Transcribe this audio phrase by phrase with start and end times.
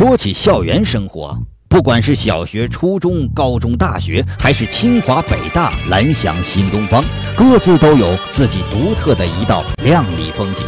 [0.00, 1.38] 说起校园生活，
[1.68, 7.04] 不管是小学、初中、高中、大学，还是清华、北大、蓝翔、新东方，
[7.36, 10.64] 各自都有自己独特的一道亮丽风景。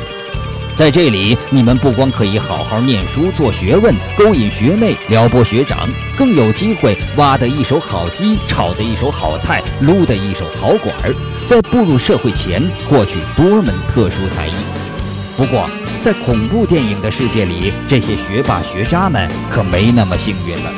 [0.77, 14.53] 在这里，你们不光可以好好念书、做学问、勾引学妹、撩拨学长，更有机会挖得一手好鸡、炒得一手好菜、撸得一手好管儿，在步入社会前获取多门特殊才艺。
[15.39, 15.67] 不过，
[16.03, 20.73] 在恐怖电影的世界里，这些学霸学渣们可没那么幸运了，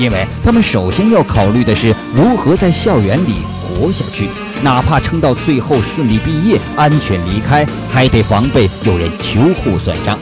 [0.00, 4.28] 因为他们首先要考虑的是如何在校园里活下去。
[4.64, 10.18] 哪怕撑到最后顺利毕业、安全离开，还得防备有人秋后算账。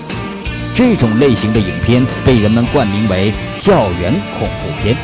[0.75, 4.95] 这种类型的影片被人们冠名为校园恐怖片，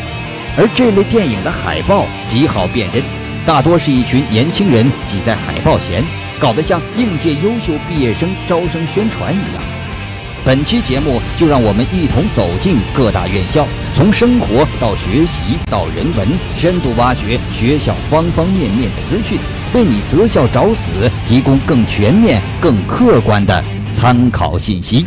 [0.59, 3.03] 而这类电影的海报极好辨认，
[3.47, 6.05] 大多是一群年轻人挤在海报前，
[6.41, 9.63] 搞得像应届优秀毕业生招生宣传一样。
[10.45, 19.39] 本期节目就让我们一同走进各大院校，从生活到学习到人文，深度挖掘学校方方面面的资讯，
[19.75, 25.05] 为你择校找死提供更全面、更客观的参考信息。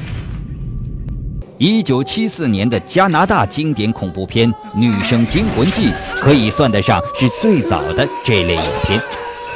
[1.57, 5.87] 一九七四年的加拿大经典恐怖片《女生惊魂记》
[6.19, 8.99] 可以算得上是最早的这类影片。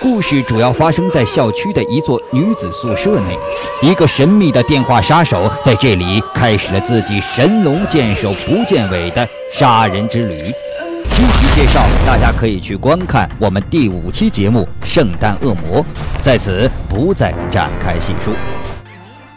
[0.06, 3.36] 故事主要发生在校区的一座女子宿舍内，
[3.81, 10.38] 一个神秘的电话杀手在这里开始了自己神龙见首不见尾的杀人之旅。
[10.38, 15.84] 具体介绍，大家可以去观看我们第五期节目《圣诞恶魔》，
[16.22, 18.31] 在此不再展开细述。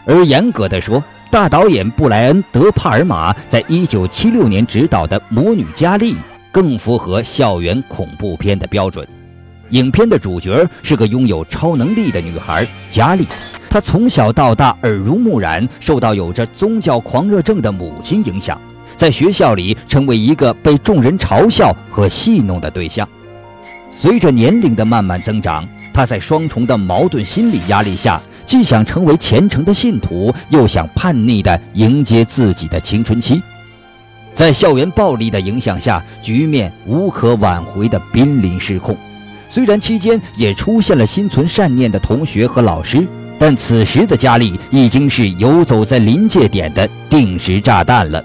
[0.05, 6.13] 而严格的说，大导演布莱恩·德帕尔玛在一九七六年执导的《魔女佳丽》
[6.51, 9.07] 更符合校园恐怖片的标准。
[9.71, 13.27] 影片的主角是个拥有超能力的女孩佳丽，
[13.69, 18.59] 她从小到大耳濡目染，受到有着宗教狂热症的母亲影响，
[18.95, 23.07] 在学校里成为一个被众人嘲笑和戏弄的对象。
[23.91, 33.41] 随着年龄的慢慢增长，她在双重的矛盾心理压力下，既想成为虔诚的信徒，又想叛逆地迎接自己的青春期。
[34.33, 38.97] 在校园暴力的影响下，局面无可挽回的濒临失控。
[39.49, 43.05] 虽然期间也出现了心存善念的同学和老师，
[43.39, 48.23] 但此时的佳丽已经是游走在临界点的定时炸弹了。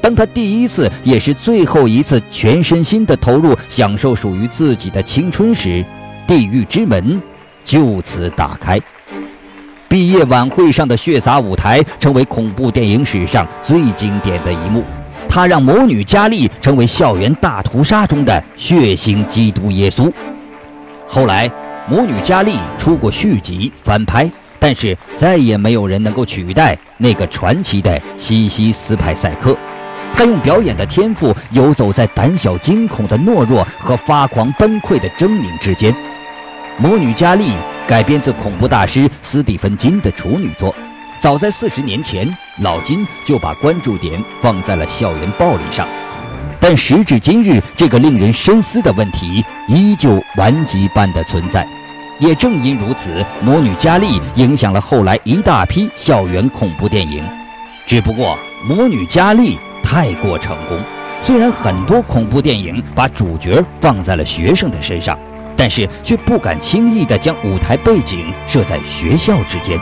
[0.00, 5.84] 当她第一次也是最后一次全身心的投入享受属于自己的青春时，
[6.26, 7.22] 地狱之门
[7.64, 8.80] 就此打开。
[9.88, 14.82] 毕业晚会上的血洒舞台成为恐怖电影史上最经典的一幕，
[15.28, 20.12] 它让魔女佳丽成为校园大屠杀中的血腥基督耶稣。
[21.10, 21.48] 后来，
[21.88, 29.56] 《魔女佳丽》出过续集翻拍，但是再也没有人能够取代那个传奇的西西斯派赛克。
[30.12, 35.90] 他用表演的天赋游走在胆小惊恐的懦弱和发狂崩溃的狰狞之间。
[36.76, 37.52] 《魔女佳丽》
[37.88, 40.74] 改编自恐怖大师斯蒂芬金的处女作，
[41.18, 42.28] 早在四十年前，
[42.60, 45.88] 老金就把关注点放在了校园暴力上。
[46.60, 51.66] 但时至今日，这个令人深思的问题依旧顽疾般的存在。
[52.18, 57.24] 也正因如此，《魔女佳丽》影响了后来一大批校园恐怖电影。
[57.86, 58.36] 只不过，
[58.66, 60.80] 《魔女佳丽》太过成功，
[61.22, 65.16] 虽然很多恐怖电影把主角放在了学生的身上，
[65.56, 69.78] 但是却不敢轻易地将舞台背景设在学校之间，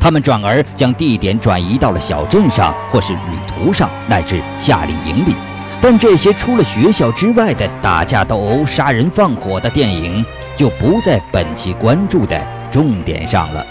[0.00, 5.34] 他们转而将地点转移到了小镇上，或是旅途上，乃至夏令营里。
[5.82, 10.22] 但这些除了学校之外的打架斗殴、杀人放火的电影，
[10.54, 12.38] 就不在本期关注的
[12.70, 13.66] 重点上了。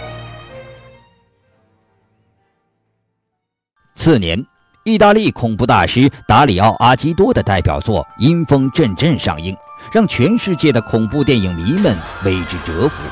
[3.93, 4.43] 次年，
[4.85, 9.55] 意大利恐怖大师达里奥·阿基多的代表作《阴风阵阵》上映，
[9.91, 11.95] 让全世界的恐怖电影迷们
[12.25, 13.03] 为之折服。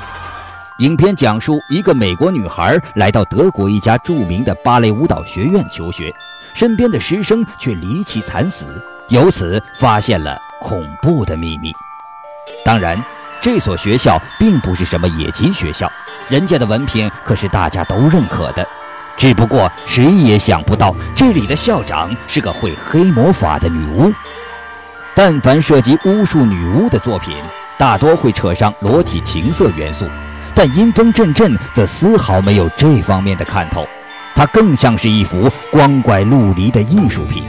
[0.79, 6.11] 影片讲述一个美国女孩来到德国一家著名的芭蕾舞蹈学院求学。
[6.53, 8.65] 身边的师生却离奇惨死，
[9.09, 11.71] 由此发现了恐怖的秘密。
[12.63, 13.01] 当然，
[13.41, 15.91] 这所学校并不是什么野鸡学校，
[16.29, 18.67] 人家的文凭可是大家都认可的。
[19.15, 24.13] 只不过谁也想不到，这里的校长是个会黑魔法的女巫。
[25.15, 27.35] 但凡涉及巫术女巫的作品，
[27.77, 30.05] 大多会扯上裸体情色元素，
[30.53, 33.87] 但阴风阵阵则丝毫没有这方面的看头。
[34.37, 37.43] 它更像是一幅光怪陆离的艺术品，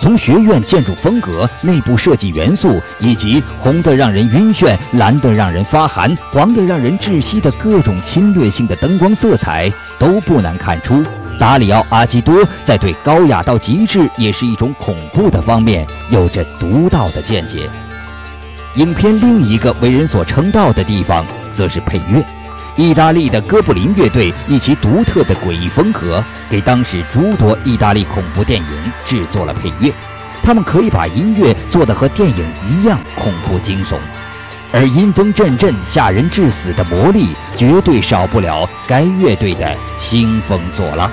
[0.00, 11.04] 从学院建筑风格、内部设计元素，以及红得让人晕眩、蓝得让人发寒、黄得让人窒息的各种侵略性的灯光色彩，都不难看出，
[11.38, 17.70] 达里奥·阿基多在对高雅到极致也是一种恐怖的方面有着独到的见解。
[18.74, 22.20] 影片另一个为人所称道的地方，则是配乐。
[22.76, 29.92] 意大利的哥布林乐队以其独特的诡异风格，给当时诸多意大利恐怖电影制作了配乐。
[30.42, 33.96] 他们可以把音乐做得和电影一样恐怖惊悚，
[34.72, 41.08] 而阴风阵阵、吓人致死的魔力，绝对少不了该乐队的兴风作浪。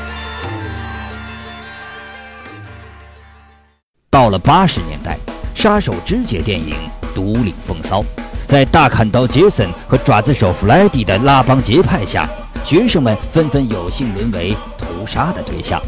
[4.10, 5.16] 到了八十年代，
[5.54, 6.76] 杀手肢解电影
[7.14, 8.04] 独领风骚。
[8.46, 12.28] 在大砍刀杰森和爪子手弗莱迪的拉帮结派下，
[12.66, 15.82] 学生们纷纷有幸沦为屠杀的对象。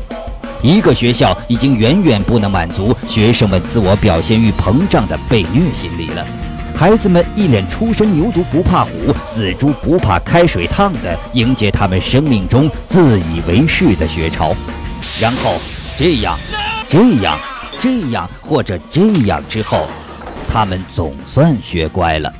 [0.62, 6.26] 一个学校已经远远不能满足学生们自我表现欲膨胀的被虐心理了。
[6.76, 8.92] 孩子们一脸“初生牛犊不怕虎，
[9.26, 14.56] 死猪不怕开水烫”的迎接他们生命中自以为是的学潮，
[15.20, 15.56] 然后
[15.98, 16.36] 这样、
[16.90, 17.38] 这样、
[17.80, 19.86] 这样或者这样之后，
[20.50, 22.34] 他们总算学乖了。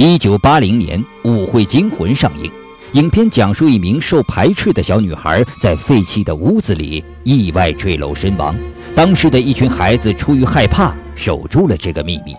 [0.00, 2.48] 一九八零年，《舞会惊魂》上映。
[2.92, 8.54] 影片讲述一名受排斥的小女孩在废弃的屋子里意外坠楼身亡。
[8.94, 12.32] 当时的一群孩子出于害怕，守住了这个秘密。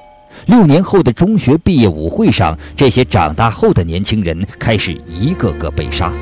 [0.45, 6.13] 六年后的中学毕业舞会上，这些长大后的年轻人开始一个个被杀。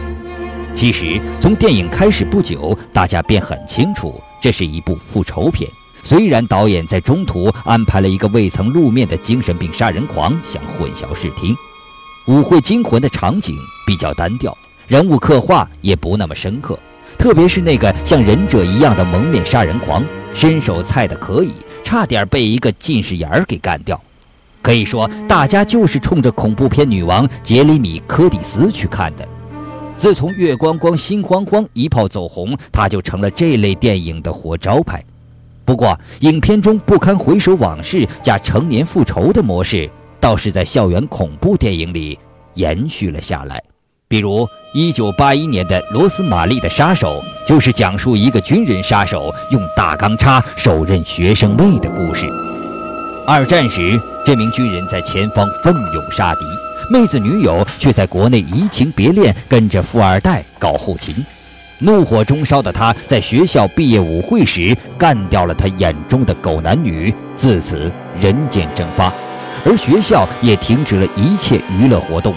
[0.73, 5.69] 其实，从电影开始不久，大家便很清楚，这是一部复仇片。
[6.07, 11.53] 虽然导演在中途安排了一个未曾露面的精神病杀人狂，想混淆视听，
[12.27, 13.53] 《舞会惊魂》的场景
[13.85, 14.57] 比较单调，
[14.87, 16.79] 人物刻画也不那么深刻，
[17.17, 20.01] 特别是那个像忍者一样的蒙面杀人狂，
[20.33, 21.51] 身手菜的可以，
[21.83, 24.01] 差点被一个近视眼儿给干掉。
[24.61, 29.27] 可以说，大家就是冲着恐怖片女王杰里米·柯蒂斯去看的。
[29.97, 35.03] 自从《月光光心慌慌》一炮走红，他就成了这类电影的活招牌。
[35.67, 42.17] 不过，影片中不堪回首往事加成年复仇的模式，倒是在校园恐怖电影里
[42.53, 43.61] 延续了下来。
[44.07, 52.25] 比如，1981年的《罗斯玛丽的杀手》就是讲述一个军人杀手用大钢叉手刃学生妹的故事。
[53.27, 56.45] 二战时，这名军人在前方奋勇杀敌，
[56.89, 61.13] 妹子女友却在国内移情别恋，跟着富二代搞后勤。
[61.79, 69.13] 怒火中烧的他，在学校毕业舞会时干掉了他眼中的狗男女，自此人间蒸发，
[69.63, 72.33] 而学校也停止了一切娱乐活动，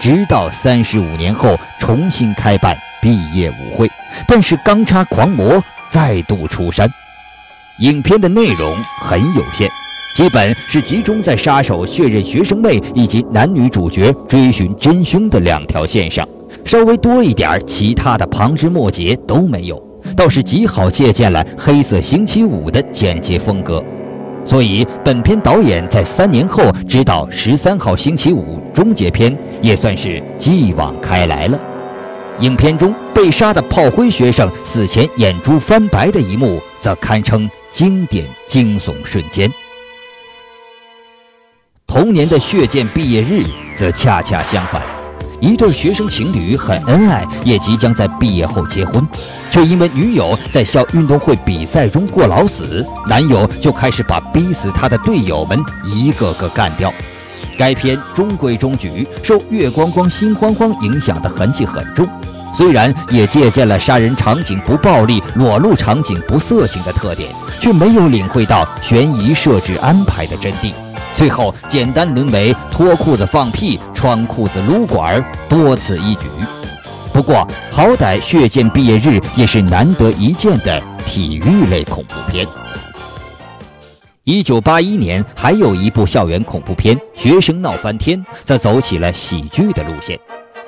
[0.00, 3.90] 直到三十五年后重新开办毕业舞会。
[4.26, 6.88] 但是钢叉狂魔再度出山。
[7.80, 9.68] 影片的内容很有限，
[10.16, 16.26] 基本是集中在杀手血刃学生妹以及男女主角追寻真凶的两条线上。
[16.64, 19.82] 稍微多一点其他的旁枝末节都没有，
[20.16, 23.82] 倒是极好借鉴了《黑色星期五》的简洁风格。
[24.44, 31.60] 所以，本片导演在三年后执导《十三号星期五》终结篇，也算是继往开来了。
[32.40, 39.52] 影片中被杀的炮灰学生死前眼珠翻白的一幕，则堪称经典惊悚瞬间。
[41.86, 43.42] 同年的《血溅毕业日》
[43.76, 44.97] 则恰恰相反。
[45.40, 49.06] 一对学生情侣很恩爱，也即将在毕业后结婚，
[49.50, 56.92] 却因为女友在校运动会比赛中过劳死，男友就开始把逼死他的队友们一个个干掉。
[57.56, 62.06] 该片中规中矩，受《月光光心慌慌》影响的痕迹很重，
[62.54, 67.30] 虽然也借鉴了杀人场景不暴力、裸露场景不色情的特点，
[67.60, 70.72] 却没有领会到悬疑设置安排的真谛。
[71.14, 76.26] 最后简单沦为脱裤子放屁、穿裤子撸管，多此一举。
[77.12, 82.46] 不过好歹《血溅毕业日》也是难得一见的体育类恐怖片。
[84.22, 90.18] 一九八一年还有一部校园恐怖片《学生闹翻天》，则走起了喜剧的路线。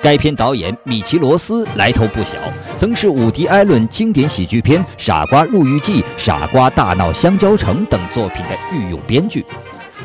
[0.01, 2.37] 该片导演米奇罗斯来头不小，
[2.75, 9.45] 曾是伍迪·艾伦经典喜剧片《傻瓜入狱记》《傻瓜大闹香蕉城》等作品的御用编剧。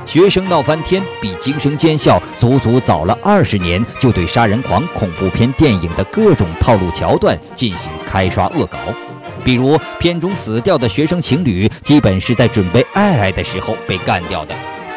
[0.06, 8.78] 学生闹翻天比惊声尖笑足足早了二十年，就对杀人狂恐怖片电影的各种套路桥段进行开刷恶搞。
[9.44, 14.54] 比如片中死掉的学生情侣，基本是在准备爱爱的时候被干掉的。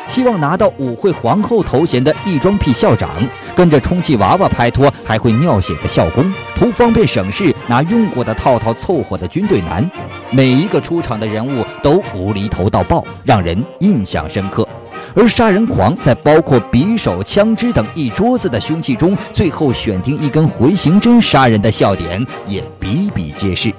[0.07, 3.09] 希望拿到舞会皇后头衔的异装癖校长，
[3.55, 9.87] 跟着充气娃娃拍拖还会尿血的校工，图方便省事拿用过的套套凑合的军队男，
[10.31, 14.67] 每一个出场的人物都无厘头到爆，让人印象深刻。
[15.15, 23.73] 而杀人狂在包括匕首、枪支等一桌子的凶器中，最后选定一根回形针杀人的笑点也比比皆是。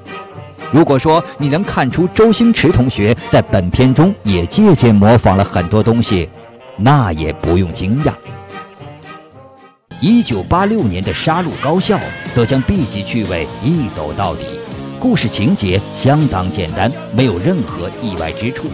[0.72, 6.28] 如果说你能看出周星驰同学在本片中也借鉴模仿了很多东西，
[6.76, 8.12] 那也不用惊讶。
[10.00, 11.96] 一九八六年的《杀戮高校》
[12.32, 14.44] 则将 B 级趣味一走到底，
[14.98, 18.64] 故事情节相当简单，没有任何意外之处。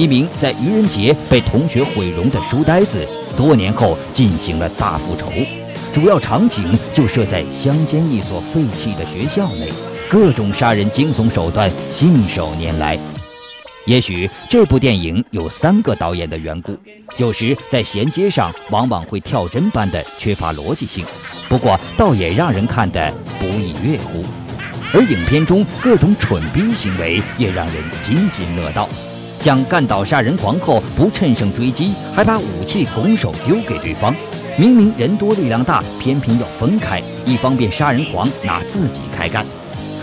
[0.00, 5.30] 一名在愚人节被同学毁容的书呆子，多年后进行了大复仇，
[5.92, 9.68] 主要场景就设在乡间一所废弃的学校内。
[10.08, 12.98] 各种杀人惊悚手段信手拈来。
[13.84, 16.74] 也许这部电影有三个导演的缘故，
[17.18, 21.04] 有时在衔接上往往会跳针般的缺乏逻辑性。
[21.46, 24.24] 不过倒也让人看得不亦乐乎。
[24.94, 28.88] 而影片中各种蠢逼行为也让人津津乐道，
[29.40, 34.14] 想干倒杀人狂后不趁胜追击，还把武器拱手丢给对方。
[34.58, 39.46] 明明人多力量大，偏偏要分开，以方便杀人狂拿自己开干。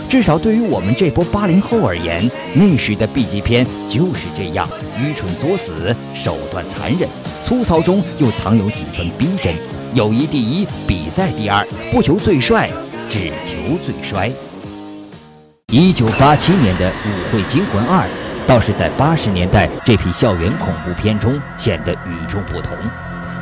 [0.08, 4.68] 至少对于我们这波八零后而言，那时的 B 级片就是这样
[4.98, 7.08] 愚蠢作死，手段残忍，
[7.44, 9.54] 粗糙中又藏有几分逼真。
[9.94, 12.68] 友谊第一，比赛第二，不求最帅，
[13.08, 14.32] 只求最衰。
[15.70, 18.04] 一九八七年的《舞会惊魂二》，
[18.48, 22.72] 倒是在八十年代这批校园恐怖片中显得与众不同。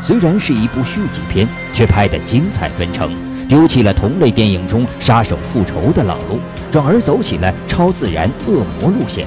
[0.02, 3.14] 虽然是一部续集片，却拍得精彩纷呈。
[3.48, 6.40] 丢弃了同类电影中杀手复仇的老路，
[6.72, 9.24] 转而走起了超自然恶魔路线。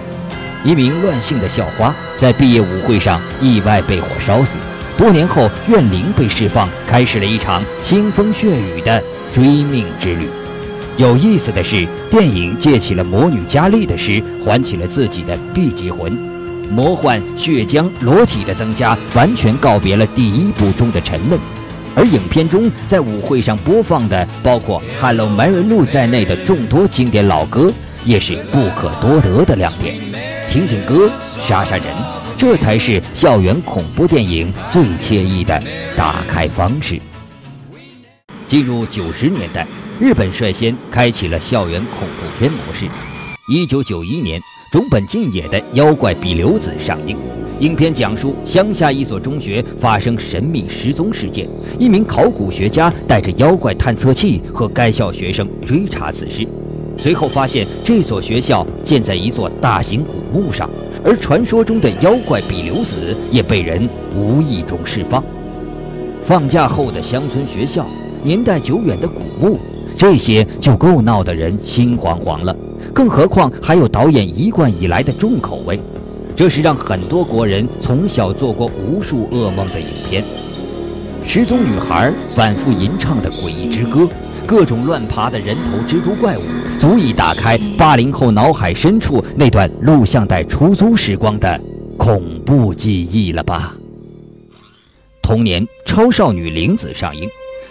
[0.65, 4.57] 一名乱性的校花在毕业舞会上意外被火烧死，
[4.98, 10.29] 多年后怨灵被释放，开始了一场腥风血雨的追命之旅。
[11.00, 16.12] 有意思的是，电影借起了魔女佳丽的诗，唤起了自己的 B 级魂。
[16.70, 21.39] 魔幻、血浆、裸体的增加，完全告别了第一部中的沉闷。
[21.96, 27.72] 而影片中在舞会上播放的，包括《Hello Mary Lou》在内的众多经典老歌，
[28.03, 29.96] 也是不可多得的亮点。
[30.50, 31.86] 听听歌，杀杀人，
[32.36, 35.58] 这才是校园恐怖电影最惬意的
[35.96, 37.00] 打开方式。
[38.48, 39.65] 进入九十年代，
[40.00, 42.88] 日本率先开启了校园恐怖片模式。
[43.50, 44.39] 一九九一年，
[44.72, 47.18] 中本敬也的《妖怪比留子》上映。
[47.60, 56.48] 影片讲述乡下一所中学发生神秘失踪事件，一名考古学家带着妖怪探测器和该校学生追查此事，
[56.98, 60.70] 随后发现这所学校建在一座大型古墓上，
[61.03, 65.22] 而传说中的妖怪比留子也被人无意中释放。
[66.22, 67.86] 放假后的乡村学校，
[68.24, 69.60] 年代久远的古墓，
[70.00, 72.56] 这些就够闹得人心惶惶了，
[72.94, 75.77] 更何况还有导演一贯以来的重口味。
[76.34, 80.24] 这是让很多国人从小做过无数噩梦的影片，
[81.25, 84.08] 失踪女孩反复吟唱的诡异之歌，
[84.48, 86.41] 各种乱爬的人头蜘蛛怪物，
[86.79, 91.60] 足以打开八零后脑海深处那段录像带出租时光的
[91.98, 93.75] 恐怖记忆了吧？
[95.22, 97.29] 同年，《超少女玲子》上映，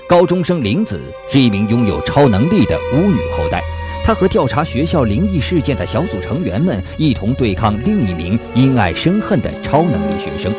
[0.08, 0.98] 高中生玲子
[1.28, 3.62] 是一名拥有超能力的巫女后代。
[4.02, 10.50] 她和调查学校灵异事件的小组成员们一同对抗另一名因爱生恨的超能力学生。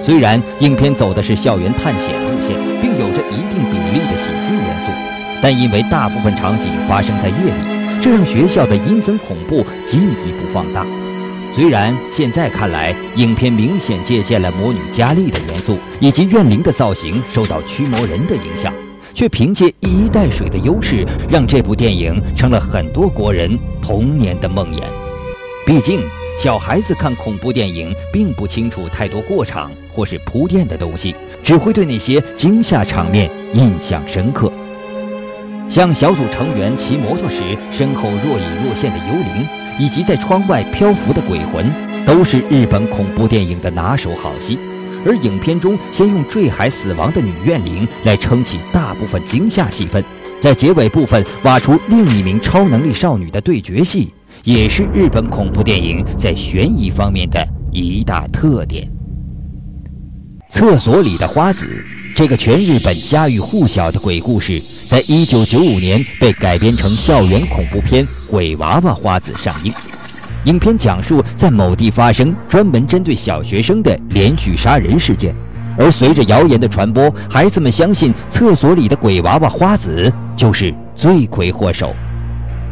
[0.00, 4.90] 虽然影片走的是校园探险路线，并有着一定比例的喜剧元素，
[5.42, 10.86] 但因为大部分场景发生在夜里，这让学校的阴森恐怖进一步放大。
[11.52, 18.72] 虽然现在看来，影片明显借鉴了魔女佳丽的元素，以及怨灵的造型受到驱魔人的影响。
[19.14, 24.80] 却凭借一衣带水的优势，让这部电影成了很多国人童年的梦魇。
[25.66, 26.02] 毕竟，
[26.38, 34.52] 小孩子看恐怖电影并不清楚太多过场或是铺垫的东西，只会对那些惊吓场面印象深刻。
[35.68, 39.46] 像小组成员骑摩托时身后若隐若现的幽灵，
[39.78, 41.70] 以及在窗外漂浮的鬼魂，
[42.06, 44.58] 都是日本恐怖电影的拿手好戏。
[45.06, 50.02] 而影片中先用坠海死亡的女怨灵来撑起大部分惊吓戏份，
[50.40, 54.12] 在结尾部分挖出另一名超能力少女的对决戏，
[54.44, 58.90] 也是日本恐怖电影在悬疑方面的一大特点。
[60.50, 61.66] 厕所里的花子，
[62.18, 69.72] 这个全日本家喻户晓的鬼故事，在一九九五年被改编成校园恐怖片《鬼娃娃花子》上映。
[70.42, 75.32] 影片讲述在某地发生专门针对小学生的连续杀人事件，
[75.78, 81.94] 而随着谣言的传播，孩子们相信厕所里的鬼娃娃花子就是罪魁祸首。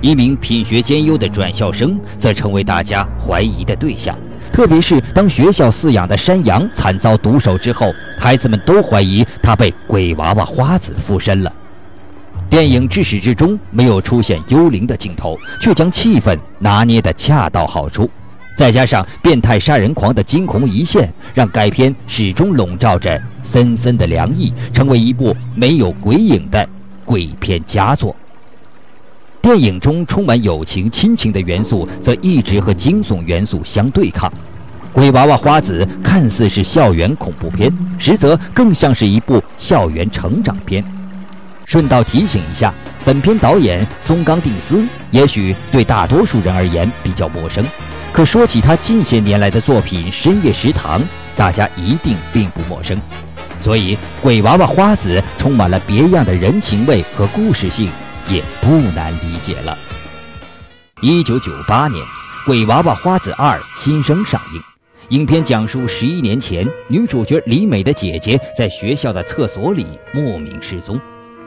[0.03, 4.19] 一名品学兼优的转校生则成为大家怀疑的对象，
[4.57, 11.53] 特别是当学校饲养的山羊惨遭毒手之后，孩子们都怀疑他被鬼娃娃花子附身了。
[12.49, 18.09] 电影至始至终没有出现幽灵的镜头，却将气氛拿捏得恰到好处。
[18.57, 26.67] 再加上变态杀人狂的惊鸿一现，让该片始终笼罩着森森的凉意，成为一部没有鬼影的
[27.05, 28.17] 鬼片佳作。
[29.47, 34.29] 电影中充满友情亲情的元素，则一直和惊悚元素相对抗。
[34.93, 40.85] 《鬼娃娃花子》看似是校园恐怖片，实则更像是一部校园成长片。
[41.65, 42.75] 顺道提醒一下，
[43.05, 47.65] 本片导演松冈定司，也许对大多数人而言比较陌生。
[48.13, 51.01] 可说起他近些年来的作品《深夜食堂》，
[51.37, 53.01] 大家一定并不陌生。
[53.61, 57.89] 所以，《鬼娃娃花子》充满了别样的人情味和故事性，
[58.29, 59.77] 也不难理解了。
[61.03, 62.05] 一九九八年，
[62.47, 64.63] 《鬼娃娃花子二》新生上映。
[65.11, 71.01] 影片讲述十一年前，女主角李美的姐姐在学校的厕所里莫名失踪。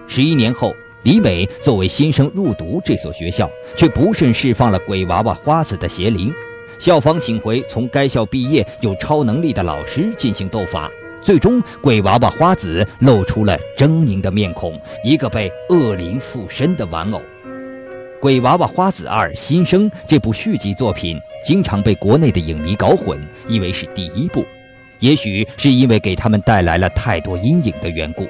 [0.08, 0.74] 十一年后。
[1.04, 6.30] 李美作为新生入读这所学校，却不慎释放了鬼娃娃花子的邪灵。
[6.78, 17.20] 校方请回从该校毕业有超能力的老师进行斗法，最终鬼娃娃花子露出了狰狞的面孔，一个被恶灵附身的玩偶。
[18.22, 24.44] 《鬼娃娃花子二新生》这部续集作品经常被国内的影迷搞混，以为是第一部，
[25.00, 28.28] 也许是因为给他们带来了太多阴影的缘故。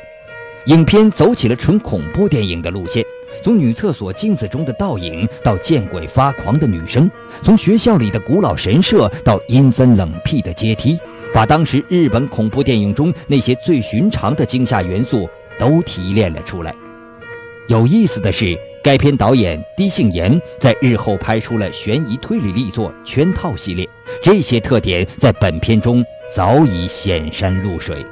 [0.66, 3.04] 影片走起了纯恐怖电影的路线，
[3.42, 7.10] 从女厕所镜子中的倒影到见鬼发狂的女生，
[7.42, 11.00] 从学校里的古老神社到阴森冷僻的阶梯，
[11.34, 16.74] 把当时日本恐怖电影中那些最寻常的惊吓元素都提炼了出来。
[17.68, 23.88] 有意思的是，该片导演低杏岩在日后拍出了悬疑推理力作《圈套》系列，
[24.24, 28.04] 这些特点在本片中早已显山露水。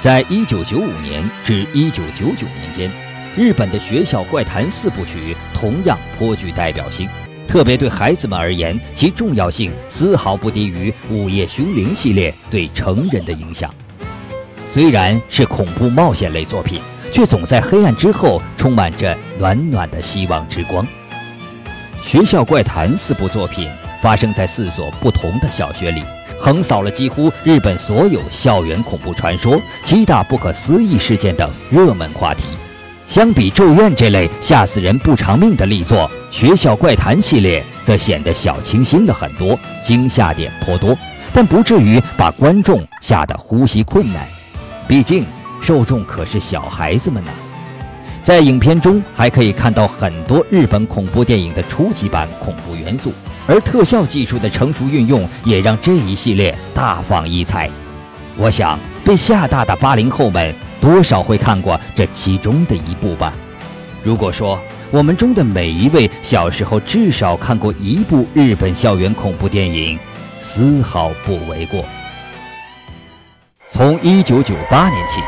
[0.00, 2.90] 在一九九五年至一九九九年间，
[3.36, 7.08] 日本的学校怪谈四部曲同样颇具代表性。
[7.46, 13.72] 特别对孩子们而言，其重要性丝毫不低于《午夜凶铃》系列对成人的影响。
[14.68, 16.80] 虽然是恐怖冒险类作品，
[17.12, 20.86] 却总在黑暗之后充满着暖暖的希望之光。
[22.02, 23.70] 学校怪谈四部作品
[24.02, 26.02] 发生在四所不同的小学里。
[26.36, 32.44] 横扫了几乎日本所有校园恐怖传说、七大不可思议事件等热门话题。
[33.06, 40.98] 相比《咒怨》这类吓死人不偿命的力作，《学校怪谈》系列则显得小清新了很多，惊吓点颇多，
[41.32, 44.26] 但不至于把观众吓得呼吸困难。
[44.88, 45.24] 毕竟
[45.60, 47.30] 受众可是小孩子们呢。
[48.20, 53.12] 在影片中还可以看到很多日本恐怖电影的初级版恐怖元素。
[53.46, 57.70] 而特效技术的成熟运用，也让这一系列大放异彩。
[58.36, 63.32] 我想，被吓大的八零后们多少会看过这其中的一部吧。
[64.02, 64.60] 如果说
[64.94, 69.98] 我们中的每一位小时候至少看过一部日本校园恐怖电影，
[70.38, 71.84] 丝毫不为过。
[73.68, 75.20] 从一九九八年起，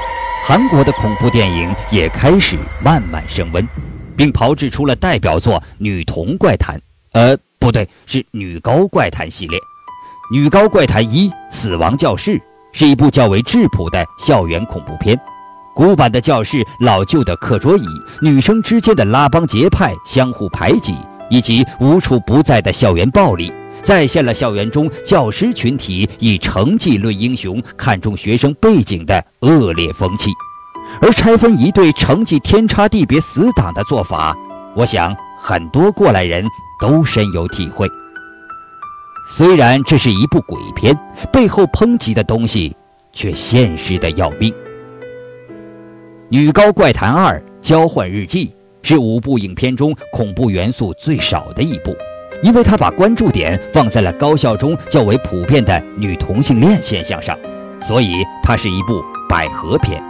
[0.44, 3.68] 韩国的恐怖电影也开始慢慢升温，
[4.16, 6.78] 并炮制出了代表作《女童怪谈》。
[7.10, 7.36] 呃。
[7.58, 9.58] 不对，是《女高怪谈》系列，
[10.30, 12.32] 《女高怪谈一：死亡教室》
[12.70, 15.18] 是一部较为质朴的校园恐怖片。
[15.76, 17.84] 古板的教室、老旧的课桌椅、
[18.22, 20.94] 女生之间的拉帮结派、相互排挤，
[21.28, 30.30] 以及无处不在的校园暴力，再现了校园中教师群体以成绩论英雄、看重学生背景的恶劣风气。
[31.02, 34.34] 而拆分一对成绩天差地别死党的做法，
[34.74, 36.42] 我想很多过来人。
[36.78, 37.88] 都深有体会。
[39.30, 40.94] 虽然这是一部鬼片，
[41.32, 42.76] 背后抨击的东西
[43.14, 44.52] 却现实的要命。
[46.28, 48.48] 《女高怪谈二：交换日记》
[48.82, 51.96] 是五部影片中恐怖元素最少的一部，
[52.42, 57.38] 因为它把关注点放在了高校中较为普遍的女同性恋现象上，
[57.80, 60.02] 所以它是一部百合片。《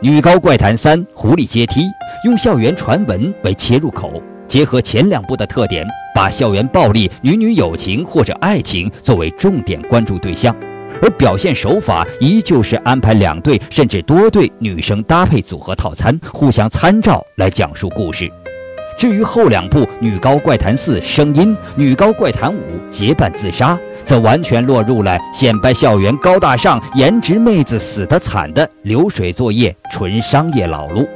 [0.00, 1.82] 女高怪谈三：狐狸阶梯》
[2.24, 4.22] 用校园传闻为切入口。
[4.48, 10.56] 结合前两部的特点，把校园暴力、女女友情或者爱情作为重点关注对象，
[11.02, 18.30] 而表现手法依旧是安排两对甚至多对女生搭配组合套餐，互相参照来讲述故事。
[18.98, 23.74] 至于后两部《女高怪谈四：声音》《女高怪谈五：结伴自杀》，
[24.04, 31.08] 则完全落入了显摆校园高大上、颜值妹子死得惨的流水作业、纯商业老路，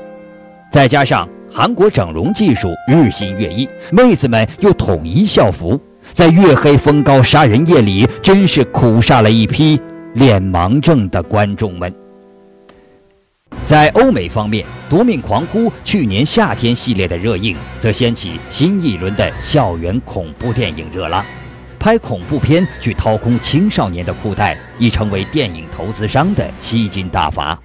[0.71, 1.29] 再加上。
[1.57, 5.81] 韩国整容技术日新月异，妹子们又统一校服，
[6.15, 9.81] 在月黑风高杀人夜里，真是苦煞了一批
[10.13, 11.93] 脸盲症的观众们。
[13.65, 21.27] 在欧美方面，《夺命狂呼》去年夏天系列的热映，则掀起新一轮的校园恐怖电影热浪。
[21.81, 27.59] 拍恐怖片去掏空青少年的裤袋，已成为电影投资商的吸金大法。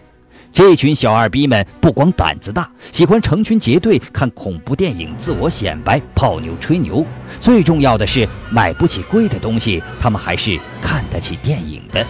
[0.52, 7.06] 这群小二逼们不光胆子大，喜欢成群结队看恐怖电影，自我显摆、泡妞吹牛。
[7.40, 12.06] 最重要的是，买不起贵的东西，他们还是看得起电影的。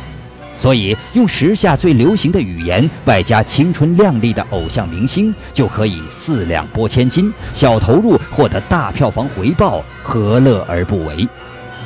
[0.58, 11.28] 所以，用时下最流行的语言，外加青春靓丽的偶像明星，就可以四两拨千斤，小投入获得大票房回报，何乐而不为？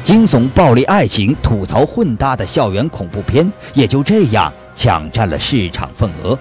[0.01, 6.37] 惊悚、暴力、爱情、吐槽混搭的校园恐怖片，也就这样抢占了市场份额。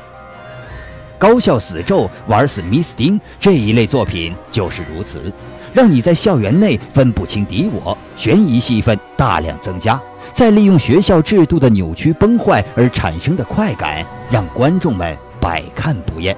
[1.18, 5.33] 高校死咒、玩死米斯丁这一类作品就是如此。
[5.73, 9.99] 让你在校园内分不清敌我，悬疑戏份大量增加，
[10.31, 16.37] 再利用学校制度的扭曲崩坏而产生的快感，让观众们百看不厌。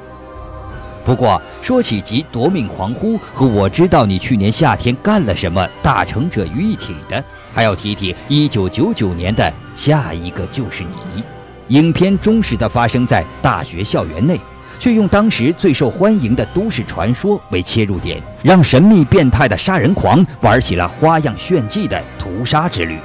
[1.05, 11.25] 不过，说起集夺命狂呼和我知道你去年夏天干了什么大成者于一体的，还要提提一九九九年的下一个就是你。
[11.69, 14.39] 影片忠实的发生在大学校园内。
[14.77, 22.99] 却用当时最受欢迎的都市传说为切入点，让神秘变态的杀人狂玩起了花样炫技的屠杀之旅。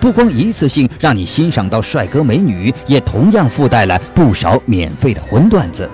[0.00, 5.88] 不光一次性让你欣赏到帅哥美女，也同样附带了不少免费的荤段子。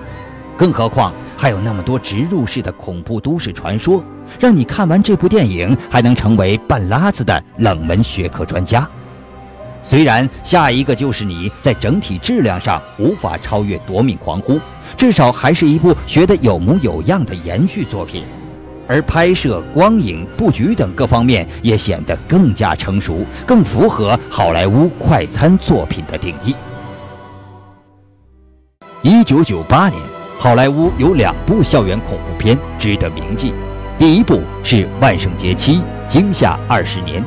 [0.57, 4.01] 更何况还有那么多植入式的恐怖都市传说，
[4.39, 8.89] 让你看完这部电影还能成为半拉子的冷门学科专家。
[9.89, 14.55] 虽然下一个就是你在整体质量上无法超越《夺命狂呼》。
[14.97, 18.23] 至少还是一部学得有模有样的延续作品，
[18.85, 26.53] 而拍摄、光影、布局等各方面也显得更加成熟，更符合好莱坞快餐作品的定义。
[29.03, 30.01] 一九九八年，
[30.37, 33.53] 好莱坞有两部校园恐怖片值得铭记，
[33.97, 37.23] 第一部是《万圣节七：惊吓二十年》。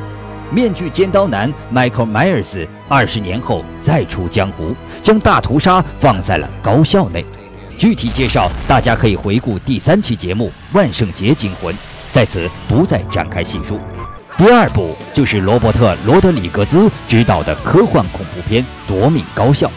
[0.51, 7.25] 面具尖刀男 Michael Myers 二十年后再出江湖，将大屠杀放在了高校内。
[7.77, 11.73] 具体介绍，大家可以回顾第三期节目《万圣节惊魂》，
[12.11, 13.79] 在此不再展开细述。
[14.37, 19.67] 第二部就是罗伯特·罗德里格兹执导的科幻恐怖片《夺命高校》。《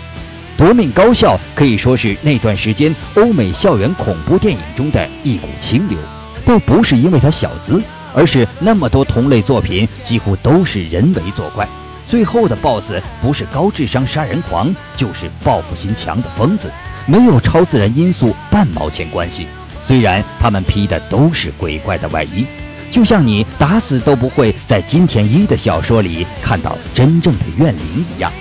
[0.57, 5.99] 夺命高校》可以说是那段时间欧美校园恐怖电影中的一股清流，
[6.45, 7.83] 倒不是因为它小资，
[8.15, 11.69] 而是那么多同类作品几乎都是人为作怪，
[12.03, 16.71] 最后的 BOSS 不是高智商杀人狂，就是报复心强的疯子。
[17.07, 19.47] 没有超自然因素半毛钱关系，
[19.83, 22.47] 虽然他们披的都是鬼怪的外衣，
[22.91, 28.33] 就像你打死都不会在金田一的小说里看到真正的怨灵一样。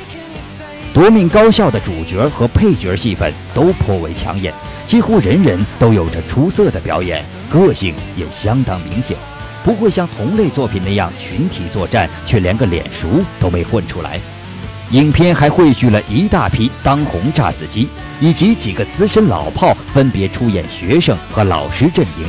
[0.93, 4.53] 夺命高校的主角和配角戏份都颇为抢眼，
[4.85, 9.17] 几乎人人都有着出色的表演，个性也相当明显，
[9.63, 14.19] 不会像同类作品那样群体作战却连个脸熟都没混出来。
[14.91, 17.87] 影片还汇聚了一大批当红炸子鸡。
[18.19, 22.25] 以及几个资深老炮分别出演学生和老师阵营：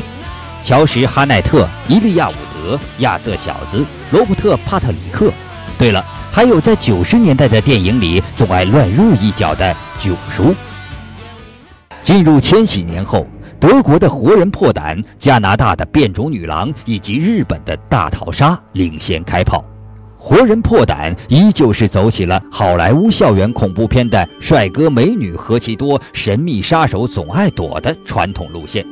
[0.61, 5.31] 乔什·哈奈特、伊利亚·伍德、亚瑟小子、罗伯特·帕特里克。
[5.79, 10.53] 对了，还有在九十年代的电影里总爱乱入一脚的囧叔。
[12.03, 13.25] 进入千禧年后，
[13.66, 19.64] 德国的活人破胆、加拿大的变种女郎以及日本的大逃杀领先开炮。
[20.18, 28.85] 活人破胆依旧是走起了好莱坞校园恐怖片的帅哥美女何其多，神秘杀手总爱躲的传统路线，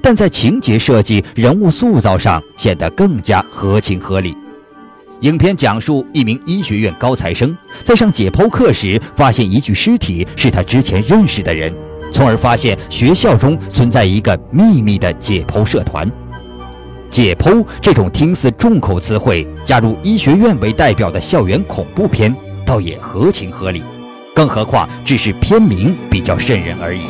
[0.00, 4.36] 但在情节设计、人物塑造上显得更加合情合理。
[5.22, 11.74] 影片讲述一名医学院高材生在上解剖课时，发现一具尸体是他之前认识的人，
[12.10, 16.10] 从而发现学校中存在一个秘密的解剖社团。
[17.10, 23.82] 解剖这种听似重口词汇，加入医学院为代表的校园恐怖片，倒也合情合理。
[24.32, 27.02] 更何况只是片名比较瘆人而已。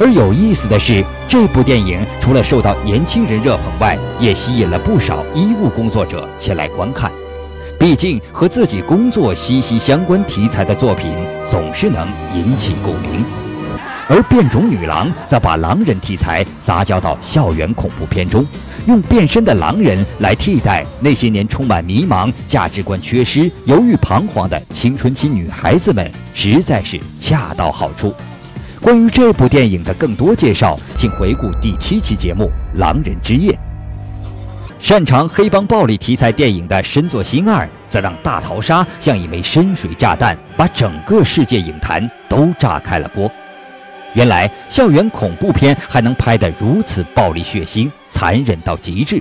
[0.00, 7.10] 而有意思的是，这部电影除了受到年轻人热捧外，也吸引了不少医务工作者前来观看。
[7.80, 11.10] 毕竟和自己工作息息相关题材的作品，
[11.44, 13.24] 总是能引起共鸣。
[14.08, 18.44] 而变种女郎则把狼人题材杂交到校园恐怖片中。
[18.86, 28.14] 用变身的狼人来替代那些年充满迷茫、价值观缺失、犹豫彷徨的青春期女孩子们，实在是恰到好处。
[28.80, 33.52] 关于这部电影的更多介绍，请回顾第七期节目《狼人之夜》。
[34.80, 43.30] 擅长黑帮暴力题材电影的深作新二，则让《大逃杀》像一枚深水炸弹，把整个世界影坛都炸开了锅。
[44.18, 49.14] 原来校园恐怖片还能拍得如此暴力血腥、残忍到极致。《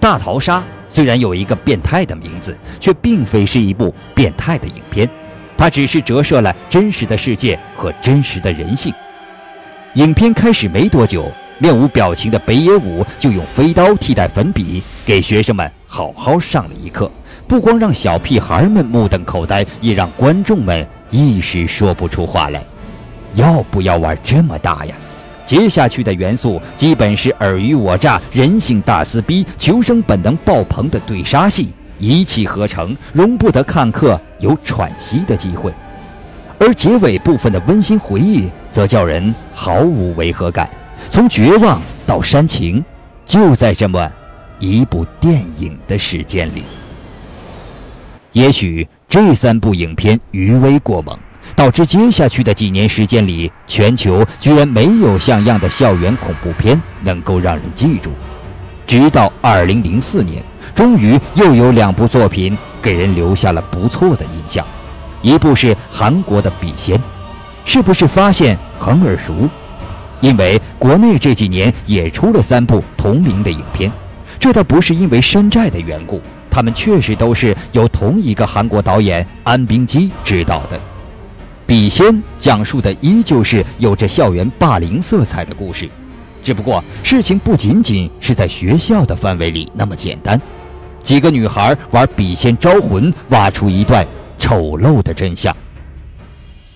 [0.00, 5.06] 大逃杀》虽然有一个变态的名字，却并非是一部变态的影片，
[5.54, 8.90] 它只是折射了真实的世界和真实的人性。
[9.96, 17.12] 影片开始没多久，面无表情的北野武就用飞刀替代粉笔，给学生们好好上了一课。
[17.46, 22.64] 不光让小屁孩们目瞪口呆，也让观众们一时说不出话来。
[23.34, 24.94] 要不要玩这么大呀？
[25.46, 35.72] 接下去的元素基本是尔虞我诈、人性大撕逼、求生本能爆棚的对杀戏，一气呵成，容不得看客有喘息的机会。
[36.56, 40.70] 而结尾部分的温馨回忆，则叫人毫无违和感，
[41.08, 42.84] 从绝望到煽情，
[43.24, 44.08] 就在这么
[44.60, 46.62] 一部电影的时间里。
[48.32, 51.18] 也许这三部影片余威过猛。
[51.54, 58.10] 导致接下去的几年时间里，全球居然没有像样的校园恐怖片能够让人记住。
[58.86, 60.42] 直到2004年，
[60.74, 64.66] 终于又有两部作品给人留下了不错的印象。
[65.22, 66.98] 一部是韩国的《笔仙》，
[67.64, 69.48] 是不是发现很耳熟？
[70.20, 73.90] 因为国内这几年也出了三部同名的影片，
[74.38, 80.80] 这倒不是因为山寨的缘故，他们确实都是由同一个韩国导演安冰基执导的。
[81.70, 85.88] 笔仙讲述的依旧是有着校园霸凌色彩的故事，
[86.42, 90.36] 只不过事情不仅仅是在学校的范围里那么简单。
[91.00, 94.04] 几个女孩玩笔仙招魂，挖出一段
[94.36, 95.56] 丑陋的真相。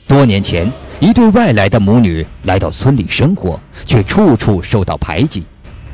[0.07, 5.43] 多年前，一对外来的母女来到村里生活，却处处受到排挤。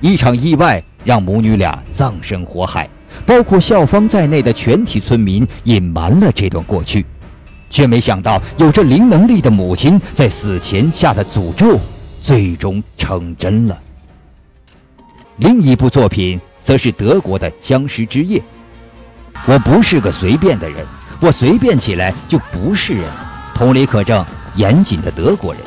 [0.02, 2.86] 一场意外让母女俩葬身火海，
[3.24, 7.06] 包括校方在内的全体村民隐瞒了这段过去。
[7.70, 11.78] 却没想到，有着灵能力的母亲在死前下的诅咒，
[12.20, 13.80] 最终成真了。
[15.36, 18.38] 另一部作品则是德国的《僵尸之夜》。
[19.46, 20.84] 我不是个随便的人，
[21.20, 23.04] 我随便起来就不是人。
[23.54, 24.22] 同理可证，
[24.56, 25.62] 严谨的德国人。《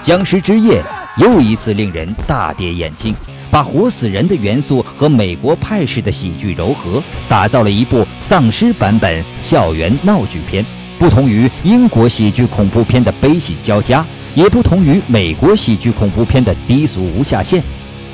[0.00, 0.80] 僵尸之夜》
[1.20, 3.14] 又一次令人大跌眼镜，
[3.50, 10.64] 把活死人的元素和美国派式的喜剧糅合，打造了一部丧尸版本校园闹剧片。
[10.98, 17.62] 不同于英国喜剧恐怖片的悲喜交加，也不同于美国喜剧恐怖片的低俗无下限，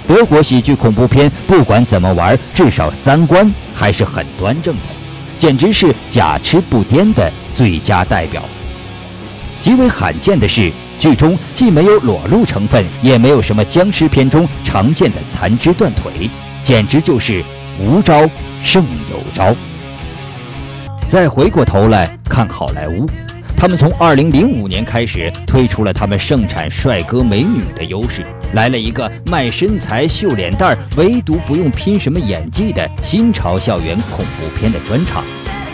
[0.06, 4.82] 德国喜剧恐怖片不管怎么玩，至少三观还是很端正的，
[5.38, 8.42] 简直是假痴不癫的最佳代表。
[9.62, 10.70] 极为罕见的是，
[11.00, 16.28] 剧中既没有裸露成分，也没有什么僵尸片中常见的残肢断腿，
[16.62, 17.42] 简直就是
[17.80, 18.28] 无招
[18.62, 19.56] 胜有招。
[21.06, 23.06] 再回过头来看好莱坞，
[23.56, 35.22] 他们从2005年开始推出了他们盛产帅哥美女的优势，来了一个卖身材秀脸蛋儿，唯独不用拼什么演技的新潮校园恐怖片的专场。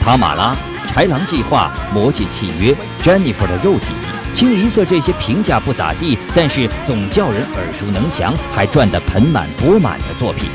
[0.02, 0.54] 塔马拉、
[0.92, 3.86] 豺狼计划、魔戒契约、Jennifer 的肉体、
[4.34, 10.50] 清一色这些评价不咋地，但是总叫人耳熟能详，还赚得盆满钵满的作品，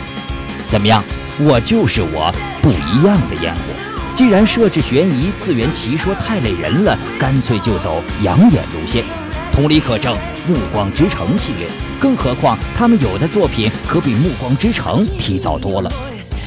[0.70, 1.04] 怎么样？
[1.40, 3.95] 我就是我，不一样的烟火。
[4.16, 9.04] 既然设置悬疑、自圆其说太累人了，干脆就走养眼路线。
[9.52, 10.16] 同理可证，
[10.48, 11.68] 《暮光之城》系列，
[12.00, 15.92] 更何况他们有的作品可比《暮光之城》提早多了。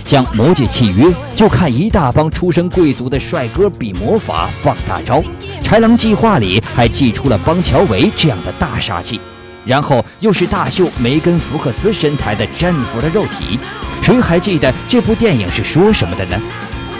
[0.02, 1.04] 像《魔戒契约》，
[1.35, 5.16] 就看一大帮出身贵族的帅哥比魔法、放大招；
[5.62, 9.20] 《豺狼计划》里还祭出了邦乔维这样的大杀器，
[9.66, 13.59] 然后又是大秀梅根·福克斯身材的詹妮弗的肉体。
[14.00, 16.40] 谁还记得这部电影是说什么的呢？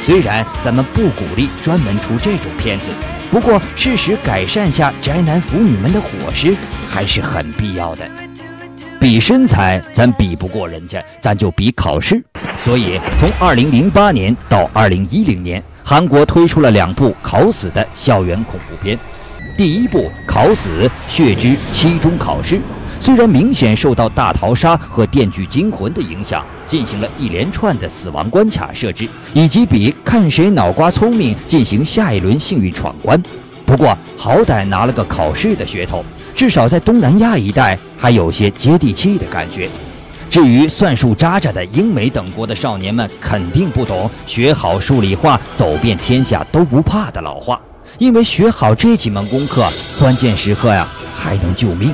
[0.09, 2.87] 虽然咱们不鼓励专门出这种片子，
[3.31, 6.57] 不过适时改善下宅男腐女们的伙食
[6.89, 8.09] 还是很必要的。
[8.99, 12.25] 比身材咱比不过人家，咱就比考试。
[12.65, 18.99] 所以从2008年到2010年，韩国推出了两部考死的校园恐怖片。
[19.59, 22.57] 第一部《考死：血之期中考试》。
[23.01, 33.21] 虽然明显受到《大逃杀》和《电锯惊魂》的影响，进行了一连串的死亡关卡设置，以及比看谁脑瓜聪明进行下一轮幸运闯关，
[33.65, 39.71] 不过好歹拿了个考试的噱头，至少在东南亚一带还有些接地气的感觉。
[40.29, 47.59] 至于算术渣渣的英美等国的少年们，肯定不懂“学好数理化，走遍天下都不怕”的老话，
[47.97, 49.67] 因为学好这几门功课，
[49.99, 50.87] 关键时刻呀。
[51.21, 51.93] 还能救命。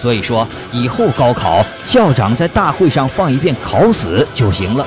[0.00, 4.86] 所以说，以后高考校长在大会上放一遍“考死”就行了。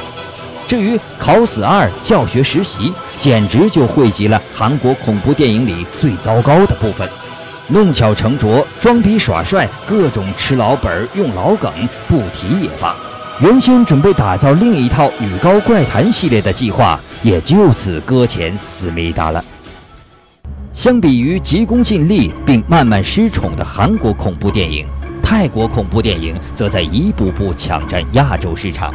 [0.65, 7.10] 至于“考死二”教学实习，简直就汇集了韩国恐怖电影里最糟糕的部分，
[7.67, 11.71] 弄巧成拙、装逼耍帅、各种吃老本、用老梗，
[12.08, 12.95] 不提也罢。
[13.39, 19.43] 原先准备打造另一套《女高怪谈》系列的计划，也就此搁浅思密达了。
[20.71, 24.88] 相比于急功近利并慢慢失宠的韩国恐怖电影，
[25.34, 28.94] 泰国恐怖电影则在一步步抢占亚洲市场。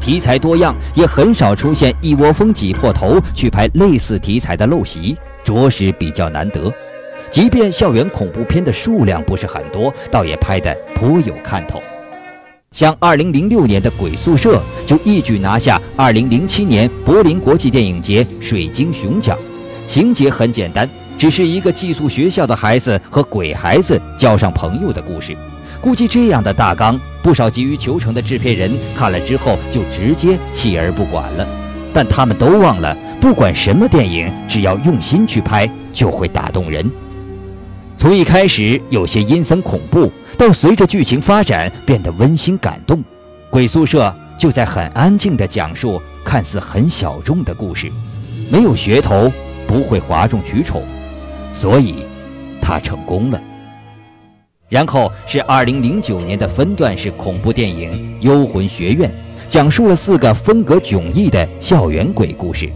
[0.00, 6.72] 题材多样，也很少出现一窝蜂挤破头去拍类似题材的陋习，着实比较难得。
[7.30, 11.80] 即便校园恐怖片的数量不是很多，倒也拍得颇有看头。
[12.72, 19.38] 像2006年的《鬼宿舍》就一举拿下2007年柏林国际电影节水晶熊奖。
[19.86, 25.36] 情节很简单，只是一个寄宿学校的孩子和鬼孩子交上朋友的故事。
[25.86, 31.46] 估计这样的大纲，不少急于求成的制片人看了之后就直接弃而不管了。
[31.94, 36.90] 但他们都忘了，不管什么电影，只要用心去拍，就会打动人。
[37.96, 42.98] 从一开始有些阴森恐怖，到随着剧情发展变得温馨感动，
[43.48, 47.92] 《鬼宿舍》就在很安静地讲述看似很小众的故事，
[48.50, 49.30] 没有噱头，
[49.68, 50.82] 不会哗众取宠，
[51.54, 52.04] 所以，
[52.60, 53.40] 它成功了。
[54.68, 59.08] 然后是2009年的分段式恐怖电影《幽魂学院》，
[59.46, 62.68] 讲述了四个风格迥异的校园鬼故事。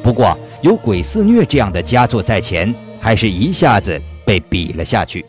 [0.00, 5.24] 不过，有鬼肆虐这样的佳作在前，还是一下子被比了下去。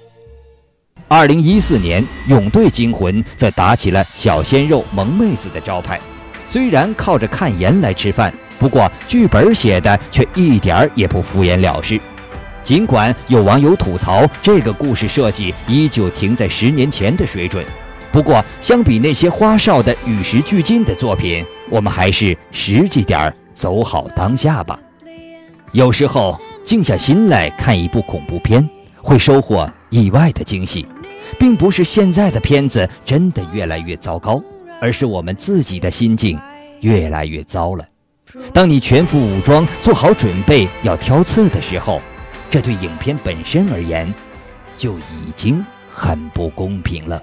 [1.10, 6.00] 2014年，《勇队惊魂》则打起了小鲜肉萌妹子的招牌，
[6.48, 12.00] 虽然靠着看颜来吃饭，不过剧本写的却一点儿也不敷衍了事。
[12.66, 17.64] 尽管有网友吐槽这个故事设计依旧停在十年前的水准，
[18.12, 24.80] 不过相比那些花哨的与时俱进的作品，我们还是实际点儿，走好当下吧。
[25.74, 30.88] 有时候静下心来看一部恐怖片，会收获意外的惊喜，
[31.38, 34.42] 并不是现在的片子真的越来越糟糕，
[34.82, 36.40] 而是我们自己的心境
[36.82, 37.86] 越来越糟了。
[38.52, 42.02] 当你全副武装，做好准备要挑刺的时候。
[42.50, 44.14] 这对影片本身而言，
[44.78, 47.22] 就已经很不公平了。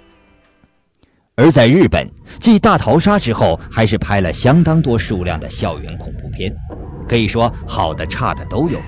[1.35, 2.07] 而在日本，
[2.39, 6.55] 继《大逃杀》之后，还是拍了相当多数量的校园恐怖片，
[7.09, 8.79] 可以说好的、差的都有。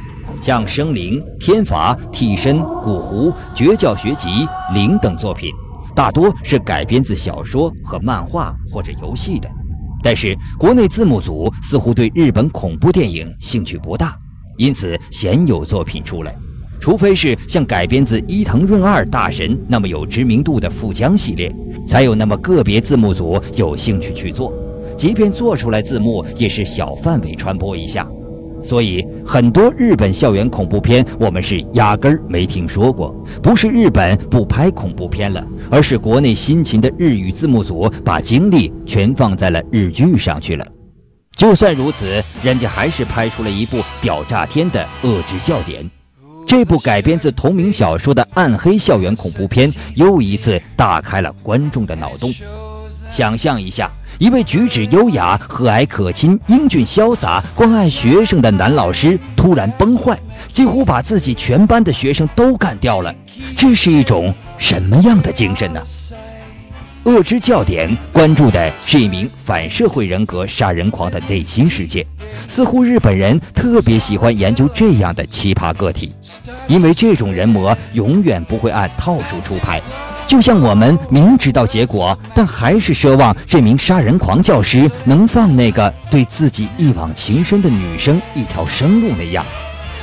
[0.42, 4.29] 像《生灵》《天罚》《替身》《古狐》《绝教学籍》
[4.75, 5.51] 《灵》等作品，
[5.94, 9.49] 大多是改编自小说和漫画或者游戏的。
[10.03, 14.14] 但是国内字幕组似乎对日本恐怖电影兴趣不大。
[14.56, 16.34] 因此，鲜有作品出来，
[16.80, 21.54] 除非是像改编自伊藤润二大神那么有知名度的富江系列，
[21.86, 24.52] 才有那么个别字幕组有兴趣去做。
[24.96, 28.08] 即便做出来字幕，也是小范围传播一下。
[28.62, 33.14] 所以，很多日本校园恐怖片，我们是压根儿没听说过。
[33.42, 40.66] 不是日本不拍恐怖片了，而是国内辛勤的日语字幕组把精力全放在了日剧上去了。
[41.37, 45.83] 就算如此，人家还是拍出了一部屌炸天的《恶之教典》。
[46.47, 52.33] 这部改编自同名小说的暗黑校园恐怖片，又一次打开了观众的脑洞。
[53.11, 60.18] 想象一下，一位举止优雅、和蔼可亲、英俊潇洒、关爱学生的男老师突然崩坏，
[60.53, 63.12] 几乎把自己全班的学生都干掉了，
[63.57, 65.83] 这是一种什么样的精神呢？
[67.04, 72.06] 《恶之教典》关注的是一名反社会人格杀人狂的内心世界，
[72.48, 76.10] 似乎日本人特别喜欢研究这样的奇葩个体，
[76.66, 79.82] 因为这种人魔永远不会按套数出牌。
[80.26, 89.44] 就像我们明知道结果，但还是奢望这名杀人狂教师能放那个对自己一往情深的女生一条生路那样，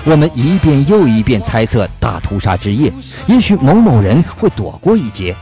[0.04, 2.94] 我们一遍又一遍猜测大屠杀之夜，
[3.26, 5.36] 也许某某人会躲过一劫，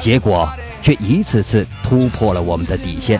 [0.00, 0.48] 结果。
[0.84, 3.18] 却一次次突破了我们的底线，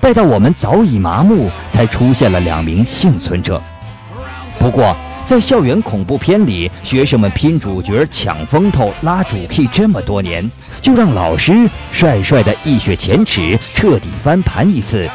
[0.00, 3.62] 待到我们早已麻木，才出现了两名幸存者。
[4.58, 4.96] 不过，
[5.26, 15.06] 在校园恐怖片里，学生们拼主角、抢风头、拉主 K 这么多年，就让老师帅帅的一雪前耻，彻底翻盘一次，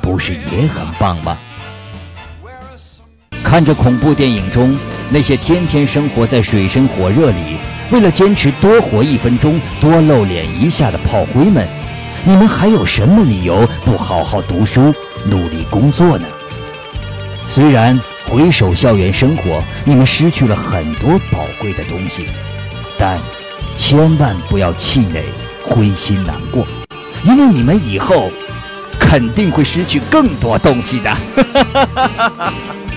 [0.00, 1.36] 不是也很棒吗？
[3.42, 4.78] 看着恐怖电影中
[5.10, 7.56] 那些天天生活在水深火热里。
[7.92, 11.66] 为了坚持多活一分钟、多露脸一下的炮灰们，
[12.24, 16.26] 你们还有什么理由不好好读书、努力工作呢？
[17.48, 22.26] 虽然回首校园生活，你们失去了很多宝贵的东西，
[22.96, 23.18] 但
[23.74, 25.24] 千万不要气馁、
[25.64, 26.64] 灰心难过，
[27.24, 28.30] 因为你们以后
[29.00, 31.10] 肯定会失去更多东西的。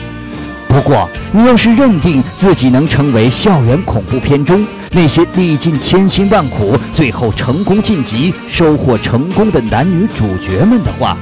[0.74, 11.16] 不过，你要是认定自己能成为校园恐怖片中那些历尽千辛万苦、最后成功晋级、收获成功的男女主角们的话，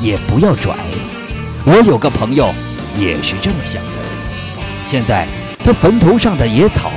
[0.00, 0.74] 也不要拽。
[1.66, 2.50] 我有个朋友
[2.98, 3.90] 也是这么想的。
[4.86, 5.28] 现在
[5.62, 6.90] 他坟头上的野草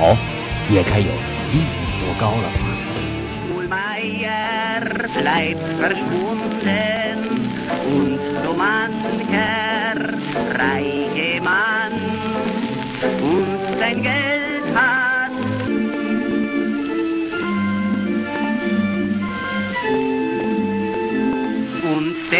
[0.70, 1.04] 也该有
[1.52, 1.64] 一米
[2.00, 2.60] 多高了吧。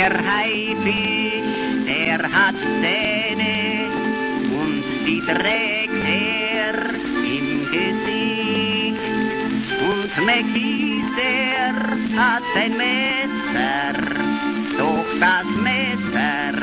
[0.03, 1.45] Der Haifisch,
[1.87, 3.87] der hat Zähne
[4.61, 6.75] und die trägt er
[7.37, 9.01] im Gesicht.
[9.79, 11.75] Und Mackie, der
[12.21, 13.95] hat ein Messer,
[14.77, 16.55] doch das Messer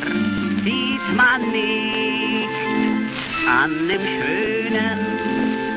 [0.65, 2.49] sieht man nicht.
[3.47, 4.99] An dem schönen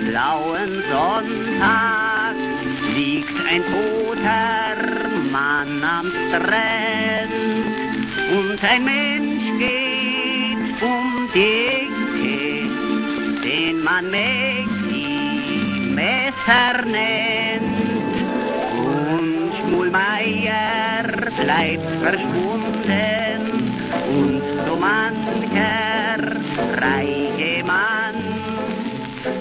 [0.09, 2.35] blauen Sonntag
[2.97, 4.83] liegt ein toter
[5.31, 7.42] Mann am Strand
[8.63, 12.71] ein Mensch geht um die Ecke,
[13.43, 17.63] den man Mäcki Messer nennt.
[18.73, 21.03] Und Schmulmeier
[21.43, 23.41] bleibt verschwunden
[24.09, 26.19] und so mancher
[26.81, 28.15] reiche Mann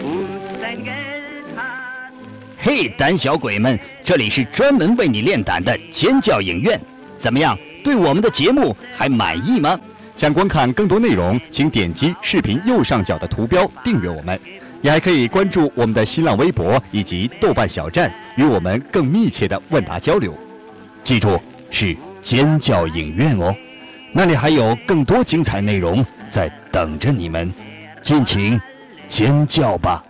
[0.03, 2.11] und sein Geld hat.
[2.57, 6.79] 嘿，胆小鬼们，这里是专门为你练胆的尖叫影院，
[7.15, 7.57] 怎么样？
[7.83, 9.79] 对我们的节目还满意吗？
[10.15, 14.39] 想观看更多内容，请点击视频右上角的图标订阅我们。
[14.81, 20.37] 你还可以关注我们的新浪微博以及豆瓣小站，与我们更密切的问答交流。
[21.03, 23.55] 记住，是尖叫影院哦，
[24.11, 27.51] 那里还有更多精彩内容在等着你们，
[28.01, 28.59] 尽情
[29.07, 30.03] 尖叫吧！